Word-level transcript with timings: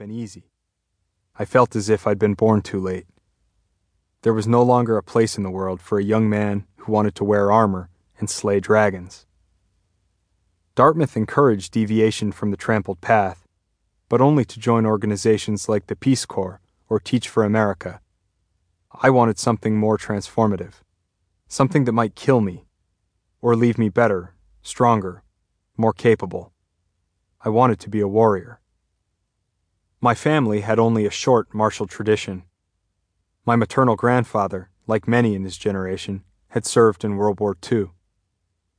been 0.00 0.10
easy. 0.10 0.48
I 1.36 1.44
felt 1.44 1.76
as 1.76 1.90
if 1.90 2.06
I'd 2.06 2.18
been 2.18 2.32
born 2.32 2.62
too 2.62 2.80
late. 2.80 3.04
There 4.22 4.32
was 4.32 4.46
no 4.46 4.62
longer 4.62 4.96
a 4.96 5.02
place 5.02 5.36
in 5.36 5.42
the 5.42 5.50
world 5.50 5.82
for 5.82 5.98
a 5.98 6.02
young 6.02 6.26
man 6.26 6.64
who 6.76 6.92
wanted 6.92 7.14
to 7.16 7.24
wear 7.24 7.52
armor 7.52 7.90
and 8.18 8.30
slay 8.30 8.60
dragons. 8.60 9.26
Dartmouth 10.74 11.18
encouraged 11.18 11.74
deviation 11.74 12.32
from 12.32 12.50
the 12.50 12.56
trampled 12.56 13.02
path, 13.02 13.46
but 14.08 14.22
only 14.22 14.42
to 14.46 14.58
join 14.58 14.86
organizations 14.86 15.68
like 15.68 15.86
the 15.88 15.96
Peace 15.96 16.24
Corps 16.24 16.62
or 16.88 16.98
Teach 16.98 17.28
for 17.28 17.44
America. 17.44 18.00
I 19.02 19.10
wanted 19.10 19.38
something 19.38 19.76
more 19.76 19.98
transformative, 19.98 20.76
something 21.46 21.84
that 21.84 21.92
might 21.92 22.14
kill 22.14 22.40
me, 22.40 22.64
or 23.42 23.54
leave 23.54 23.76
me 23.76 23.90
better, 23.90 24.34
stronger, 24.62 25.24
more 25.76 25.92
capable. 25.92 26.54
I 27.44 27.50
wanted 27.50 27.78
to 27.80 27.90
be 27.90 28.00
a 28.00 28.08
warrior. 28.08 28.60
My 30.02 30.14
family 30.14 30.62
had 30.62 30.78
only 30.78 31.04
a 31.04 31.10
short 31.10 31.52
martial 31.52 31.86
tradition. 31.86 32.44
My 33.44 33.54
maternal 33.54 33.96
grandfather, 33.96 34.70
like 34.86 35.06
many 35.06 35.34
in 35.34 35.44
his 35.44 35.58
generation, 35.58 36.24
had 36.48 36.64
served 36.64 37.04
in 37.04 37.16
World 37.16 37.38
War 37.38 37.54
II. 37.70 37.90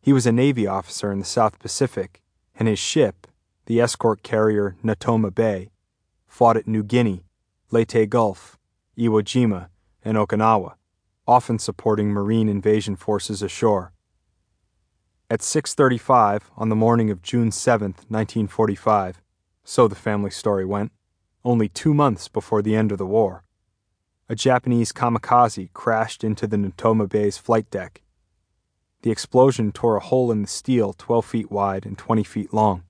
He 0.00 0.14
was 0.14 0.24
a 0.24 0.32
Navy 0.32 0.66
officer 0.66 1.12
in 1.12 1.18
the 1.18 1.26
South 1.26 1.58
Pacific, 1.58 2.22
and 2.54 2.66
his 2.66 2.78
ship, 2.78 3.26
the 3.66 3.82
escort 3.82 4.22
carrier 4.22 4.76
Natoma 4.82 5.34
Bay, 5.34 5.70
fought 6.26 6.56
at 6.56 6.66
New 6.66 6.82
Guinea, 6.82 7.26
Leyte 7.70 8.08
Gulf, 8.08 8.58
Iwo 8.96 9.20
Jima, 9.22 9.68
and 10.02 10.16
Okinawa, 10.16 10.76
often 11.26 11.58
supporting 11.58 12.08
Marine 12.08 12.48
invasion 12.48 12.96
forces 12.96 13.42
ashore. 13.42 13.92
At 15.28 15.40
6:35 15.40 16.50
on 16.56 16.70
the 16.70 16.76
morning 16.76 17.10
of 17.10 17.20
June 17.20 17.52
7, 17.52 17.94
1945, 18.08 19.20
so 19.64 19.86
the 19.86 19.94
family 19.94 20.30
story 20.30 20.64
went, 20.64 20.92
only 21.44 21.68
2 21.68 21.94
months 21.94 22.28
before 22.28 22.62
the 22.62 22.76
end 22.76 22.92
of 22.92 22.98
the 22.98 23.06
war, 23.06 23.44
a 24.28 24.34
Japanese 24.34 24.92
kamikaze 24.92 25.72
crashed 25.72 26.22
into 26.22 26.46
the 26.46 26.56
Natoma 26.56 27.08
Bay's 27.08 27.38
flight 27.38 27.70
deck 27.70 28.02
the 29.02 29.10
explosion 29.10 29.72
tore 29.72 29.96
a 29.96 30.00
hole 30.00 30.30
in 30.30 30.42
the 30.42 30.48
steel 30.48 30.92
12 30.92 31.24
feet 31.24 31.50
wide 31.50 31.86
and 31.86 31.96
20 31.96 32.22
feet 32.22 32.52
long. 32.52 32.84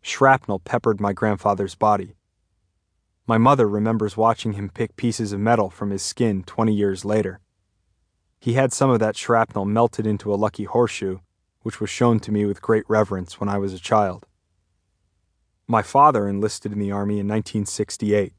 Shrapnel 0.00 0.60
peppered 0.60 1.00
my 1.00 1.12
grandfather's 1.12 1.74
body. 1.74 2.14
My 3.26 3.38
mother 3.38 3.68
remembers 3.68 4.16
watching 4.16 4.52
him 4.52 4.70
pick 4.70 4.96
pieces 4.96 5.32
of 5.32 5.40
metal 5.40 5.68
from 5.68 5.90
his 5.90 6.02
skin 6.02 6.44
20 6.44 6.72
years 6.72 7.04
later. 7.04 7.40
He 8.40 8.54
had 8.54 8.72
some 8.72 8.88
of 8.88 9.00
that 9.00 9.16
shrapnel 9.16 9.64
melted 9.64 10.06
into 10.06 10.32
a 10.32 10.36
lucky 10.36 10.64
horseshoe, 10.64 11.18
which 11.62 11.80
was 11.80 11.90
shown 11.90 12.20
to 12.20 12.32
me 12.32 12.46
with 12.46 12.62
great 12.62 12.84
reverence 12.88 13.40
when 13.40 13.48
I 13.48 13.58
was 13.58 13.74
a 13.74 13.80
child. 13.80 14.26
My 15.68 15.82
father 15.82 16.28
enlisted 16.28 16.72
in 16.72 16.78
the 16.78 16.92
Army 16.92 17.14
in 17.14 17.26
1968. 17.26 18.32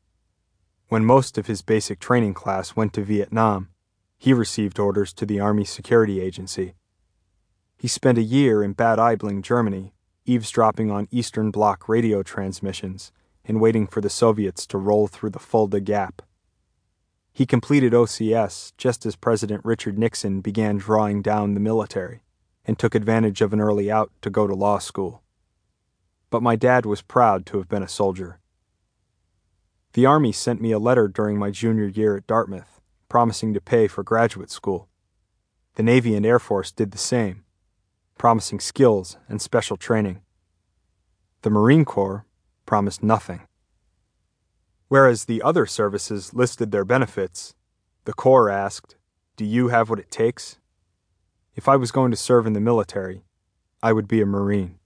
When 0.88 1.04
most 1.04 1.38
of 1.38 1.48
his 1.48 1.62
basic 1.62 2.00
training 2.00 2.34
class 2.34 2.78
went 2.78 2.94
to 2.94 3.04
Vietnam, 3.04 3.68
he 4.18 4.32
received 4.32 4.80
orders 4.80 5.12
to 5.14 5.26
the 5.26 5.38
Army 5.38 5.66
Security 5.66 6.22
Agency. 6.22 6.76
He 7.76 7.90
spent 7.90 8.18
a 8.18 8.24
year 8.24 8.64
in 8.64 8.72
Bad 8.72 8.98
Aibling, 8.98 9.42
Germany, 9.42 9.94
eavesdropping 10.26 10.90
on 10.90 11.10
Eastern 11.12 11.52
Bloc 11.52 11.90
radio 11.90 12.24
transmissions 12.24 13.12
and 13.44 13.60
waiting 13.60 13.88
for 13.88 14.00
the 14.00 14.10
Soviets 14.10 14.66
to 14.68 14.78
roll 14.78 15.08
through 15.08 15.32
the 15.32 15.40
Fulda 15.40 15.82
Gap. 15.82 16.22
He 17.34 17.46
completed 17.46 17.92
OCS 17.92 18.72
just 18.78 19.06
as 19.06 19.18
President 19.18 19.66
Richard 19.66 20.00
Nixon 20.00 20.40
began 20.40 20.78
drawing 20.78 21.22
down 21.22 21.56
the 21.56 21.60
military 21.60 22.24
and 22.66 22.80
took 22.80 22.96
advantage 22.96 23.42
of 23.42 23.52
an 23.52 23.60
early 23.60 23.92
out 23.92 24.12
to 24.22 24.30
go 24.30 24.48
to 24.48 24.56
law 24.56 24.80
school. 24.80 25.24
But 26.30 26.44
my 26.44 26.56
dad 26.56 26.86
was 26.86 27.02
proud 27.02 27.46
to 27.48 27.58
have 27.58 27.70
been 27.70 27.84
a 27.84 27.88
soldier. 27.88 28.40
The 29.94 30.06
Army 30.06 30.32
sent 30.32 30.62
me 30.62 30.72
a 30.72 30.80
letter 30.80 31.08
during 31.08 31.38
my 31.38 31.52
junior 31.52 31.88
year 31.88 32.18
at 32.18 32.28
Dartmouth 32.28 32.78
promising 33.10 33.54
to 33.54 33.62
pay 33.62 33.88
for 33.88 34.04
graduate 34.04 34.52
school. 34.52 34.90
The 35.76 35.84
Navy 35.84 36.16
and 36.16 36.26
Air 36.26 36.40
Force 36.40 36.72
did 36.72 36.92
the 36.92 36.98
same, 36.98 37.44
promising 38.18 38.60
skills 38.60 39.18
and 39.30 39.42
special 39.42 39.78
training. 39.78 40.22
The 41.44 41.50
Marine 41.50 41.86
Corps 41.86 42.26
promised 42.66 43.04
nothing. 43.04 43.48
Whereas 44.88 45.26
the 45.26 45.42
other 45.42 45.66
services 45.66 46.34
listed 46.34 46.72
their 46.72 46.86
benefits, 46.86 47.54
the 48.06 48.14
Corps 48.14 48.50
asked, 48.50 48.96
Do 49.36 49.46
you 49.46 49.68
have 49.70 49.90
what 49.90 50.00
it 50.00 50.12
takes? 50.12 50.58
If 51.56 51.68
I 51.68 51.76
was 51.76 51.92
going 51.92 52.12
to 52.12 52.18
serve 52.18 52.46
in 52.46 52.54
the 52.54 52.60
military, 52.60 53.24
I 53.82 53.94
would 53.94 54.08
be 54.08 54.22
a 54.22 54.26
Marine. 54.26 54.80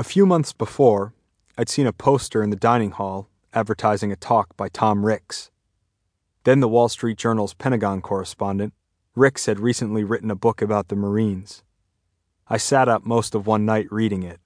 A 0.00 0.02
few 0.02 0.24
months 0.24 0.54
before, 0.54 1.12
I'd 1.58 1.68
seen 1.68 1.86
a 1.86 1.92
poster 1.92 2.42
in 2.42 2.48
the 2.48 2.56
dining 2.56 2.92
hall 2.92 3.28
advertising 3.52 4.10
a 4.10 4.16
talk 4.16 4.56
by 4.56 4.70
Tom 4.70 5.04
Ricks, 5.04 5.50
then 6.44 6.60
the 6.60 6.70
Wall 6.70 6.88
Street 6.88 7.18
Journal's 7.18 7.52
Pentagon 7.52 8.00
correspondent, 8.00 8.72
Ricks 9.14 9.44
had 9.44 9.60
recently 9.60 10.02
written 10.02 10.30
a 10.30 10.34
book 10.34 10.62
about 10.62 10.88
the 10.88 10.96
Marines. 10.96 11.62
I 12.48 12.56
sat 12.56 12.88
up 12.88 13.04
most 13.04 13.34
of 13.34 13.46
one 13.46 13.66
night 13.66 13.88
reading 13.90 14.22
it. 14.22 14.40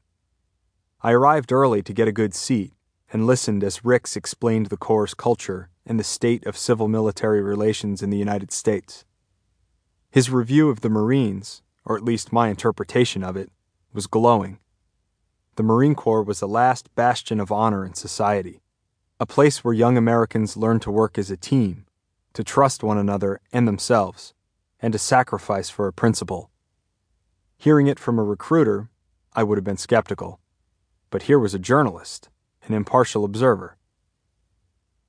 I 1.03 1.13
arrived 1.13 1.53
early 1.53 1.83
to 1.85 1.93
get 1.93 2.09
a 2.09 2.13
good 2.21 2.35
seat 2.35 2.73
and 3.13 3.25
listened 3.25 3.63
as 3.63 3.85
Ricks 3.85 4.17
explained 4.17 4.67
the 4.67 4.77
Corps' 4.77 5.15
culture 5.15 5.71
and 5.87 6.01
the 6.01 6.03
state 6.03 6.45
of 6.47 6.59
civil 6.59 6.89
military 6.89 7.41
relations 7.41 8.03
in 8.03 8.11
the 8.11 8.19
United 8.19 8.51
States. 8.51 9.05
His 10.11 10.31
review 10.31 10.69
of 10.69 10.81
the 10.81 10.91
Marines, 10.91 11.63
or 11.85 11.97
at 11.97 12.03
least 12.03 12.33
my 12.33 12.49
interpretation 12.49 13.23
of 13.23 13.37
it, 13.37 13.53
was 13.93 14.09
glowing. 14.09 14.59
The 15.57 15.63
Marine 15.63 15.95
Corps 15.95 16.23
was 16.23 16.41
the 16.41 16.49
last 16.49 16.93
bastion 16.95 17.39
of 17.39 17.53
honor 17.53 17.85
in 17.85 17.95
society 17.95 18.61
a 19.21 19.27
place 19.27 19.63
where 19.63 19.73
young 19.73 19.97
Americans 19.97 20.57
learn 20.57 20.81
to 20.81 20.91
work 20.91 21.17
as 21.17 21.31
a 21.31 21.37
team, 21.37 21.87
to 22.33 22.43
trust 22.43 22.83
one 22.83 22.99
another 22.99 23.41
and 23.53 23.67
themselves, 23.67 24.35
and 24.81 24.93
to 24.93 24.99
sacrifice 24.99 25.71
for 25.71 25.87
a 25.87 25.93
principle. 25.93 26.51
Hearing 27.57 27.87
it 27.87 28.01
from 28.01 28.19
a 28.19 28.25
recruiter, 28.25 28.91
I 29.33 29.45
would 29.45 29.57
have 29.57 29.65
been 29.65 29.77
skeptical. 29.77 30.41
But 31.11 31.23
here 31.23 31.39
was 31.39 31.55
a 31.55 31.61
journalist, 31.61 32.29
an 32.65 32.75
impartial 32.75 33.25
observer. 33.25 33.77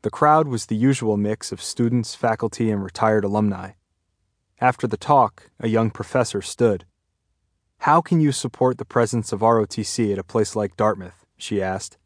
The 0.03 0.11
crowd 0.11 0.47
was 0.47 0.67
the 0.67 0.75
usual 0.75 1.17
mix 1.17 1.51
of 1.51 1.61
students, 1.61 2.13
faculty, 2.13 2.69
and 2.69 2.83
retired 2.83 3.23
alumni. 3.23 3.71
After 4.61 4.85
the 4.85 4.97
talk, 4.97 5.49
a 5.59 5.67
young 5.67 5.89
professor 5.89 6.43
stood. 6.43 6.85
How 7.85 8.01
can 8.01 8.19
you 8.19 8.31
support 8.31 8.79
the 8.79 8.83
presence 8.83 9.31
of 9.31 9.41
ROTC 9.41 10.11
at 10.11 10.17
a 10.17 10.23
place 10.23 10.55
like 10.55 10.75
Dartmouth? 10.75 11.23
she 11.37 11.61
asked. 11.61 11.99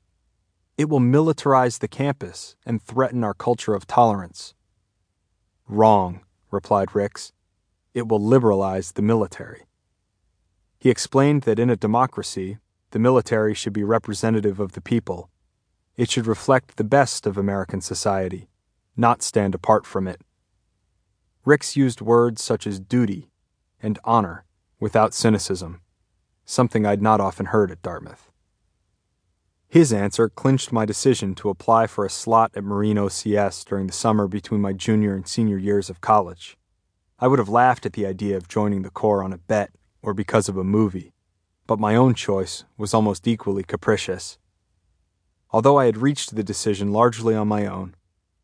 It 0.78 0.90
will 0.90 1.00
militarize 1.00 1.80
the 1.80 1.88
campus 1.88 2.58
and 2.66 2.84
threaten 2.84 3.24
our 3.24 3.34
culture 3.34 3.74
of 3.74 3.88
tolerance. 3.88 4.54
Wrong, 5.70 6.20
replied 6.52 6.94
Ricks. 6.94 7.32
It 7.94 8.10
will 8.10 8.20
liberalize 8.20 8.92
the 8.92 9.02
military. 9.02 9.68
He 10.82 10.90
explained 10.90 11.44
that 11.44 11.60
in 11.60 11.70
a 11.70 11.78
democracy, 11.78 12.58
the 12.92 13.00
military 13.00 13.54
should 13.54 13.72
be 13.72 13.86
representative 13.86 14.60
of 14.60 14.74
the 14.74 14.82
people. 14.82 15.30
It 15.96 16.12
should 16.12 16.28
reflect 16.28 16.76
the 16.76 16.84
best 16.84 17.26
of 17.26 17.38
American 17.38 17.80
society, 17.80 18.50
not 18.98 19.24
stand 19.24 19.56
apart 19.56 19.86
from 19.86 20.10
it. 20.10 20.20
Ricks 21.46 21.78
used 21.78 22.02
words 22.02 22.44
such 22.44 22.68
as 22.68 22.82
duty 22.82 23.32
and 23.82 23.98
honor 24.04 24.44
without 24.80 25.14
cynicism, 25.14 25.82
something 26.46 26.86
I'd 26.86 27.02
not 27.02 27.22
often 27.22 27.48
heard 27.48 27.72
at 27.72 27.82
Dartmouth. 27.82 28.30
His 29.68 29.94
answer 29.94 30.30
clinched 30.30 30.72
my 30.72 30.86
decision 30.86 31.36
to 31.36 31.50
apply 31.50 31.86
for 31.86 32.04
a 32.04 32.10
slot 32.10 32.52
at 32.56 32.64
Marine 32.64 32.98
OCS 32.98 33.64
during 33.64 33.86
the 33.86 33.94
summer 33.94 34.28
between 34.28 34.62
my 34.62 34.74
junior 34.74 35.14
and 35.14 35.28
senior 35.28 35.58
years 35.58 35.90
of 35.90 36.02
college. 36.02 36.58
I 37.20 37.28
would 37.28 37.40
have 37.40 37.50
laughed 37.50 37.86
at 37.86 37.94
the 37.94 38.06
idea 38.06 38.38
of 38.38 38.48
joining 38.48 38.82
the 38.82 38.90
Corps 38.90 39.24
on 39.24 39.34
a 39.34 39.38
bet 39.38 39.72
or 40.02 40.14
because 40.14 40.50
of 40.50 40.58
a 40.58 40.64
movie, 40.64 41.14
but 41.68 41.80
my 41.80 41.96
own 41.96 42.16
choice 42.16 42.64
was 42.78 42.94
almost 42.94 43.28
equally 43.28 43.64
capricious. 43.64 44.40
Although 45.52 45.78
I 45.78 45.86
had 45.86 45.98
reached 45.98 46.36
the 46.36 46.44
decision 46.44 46.92
largely 46.92 47.36
on 47.36 47.48
my 47.48 47.66
own, 47.66 47.96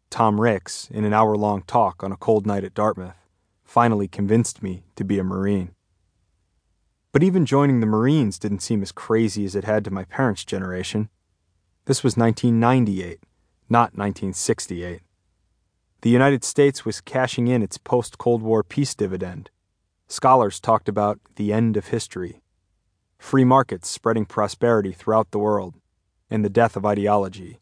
Tom 0.09 0.39
Ricks, 0.39 0.89
in 0.91 1.05
an 1.05 1.13
hour 1.13 1.35
long 1.35 1.61
talk 1.63 2.03
on 2.03 2.11
a 2.11 2.17
cold 2.17 2.45
night 2.45 2.63
at 2.63 2.73
Dartmouth, 2.73 3.15
finally 3.63 4.07
convinced 4.07 4.63
me 4.63 4.83
to 4.95 5.03
be 5.03 5.19
a 5.19 5.23
Marine. 5.23 5.74
But 7.15 7.23
even 7.23 7.45
joining 7.45 7.79
the 7.79 7.85
Marines 7.85 8.37
didn't 8.37 8.59
seem 8.59 8.81
as 8.81 8.91
crazy 8.91 9.45
as 9.45 9.55
it 9.55 9.63
had 9.63 9.85
to 9.85 9.89
my 9.89 10.03
parents' 10.03 10.43
generation. 10.43 11.07
This 11.85 12.03
was 12.03 12.17
1998, 12.17 13.21
not 13.69 13.95
1968. 13.95 14.99
The 16.01 16.09
United 16.09 16.43
States 16.43 16.83
was 16.83 16.99
cashing 16.99 17.47
in 17.47 17.63
its 17.63 17.77
post 17.77 18.17
Cold 18.17 18.41
War 18.41 18.65
peace 18.65 18.93
dividend. 18.93 19.49
Scholars 20.09 20.59
talked 20.59 20.89
about 20.89 21.21
the 21.37 21.53
end 21.53 21.77
of 21.77 21.87
history, 21.87 22.41
free 23.17 23.45
markets 23.45 23.87
spreading 23.87 24.25
prosperity 24.25 24.91
throughout 24.91 25.31
the 25.31 25.39
world, 25.39 25.75
and 26.29 26.43
the 26.43 26.49
death 26.49 26.75
of 26.75 26.85
ideology. 26.85 27.61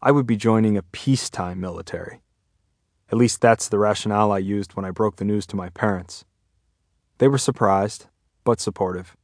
I 0.00 0.12
would 0.12 0.26
be 0.26 0.38
joining 0.38 0.78
a 0.78 0.82
peacetime 0.82 1.60
military. 1.60 2.22
At 3.12 3.18
least 3.18 3.42
that's 3.42 3.68
the 3.68 3.78
rationale 3.78 4.32
I 4.32 4.38
used 4.38 4.76
when 4.76 4.86
I 4.86 4.92
broke 4.92 5.16
the 5.16 5.26
news 5.26 5.46
to 5.48 5.56
my 5.56 5.68
parents. 5.68 6.24
They 7.18 7.28
were 7.28 7.36
surprised, 7.36 8.06
but 8.46 8.60
supportive. 8.60 9.16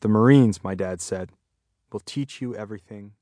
The 0.00 0.08
Marines, 0.08 0.64
my 0.64 0.74
dad 0.74 1.00
said, 1.00 1.30
will 1.92 2.00
teach 2.00 2.42
you 2.42 2.52
everything 2.54 3.12